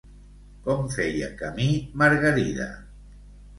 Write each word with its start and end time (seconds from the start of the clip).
Com 0.67 0.81
feia 0.95 1.29
camí 1.43 1.69
Margarida? 2.05 2.69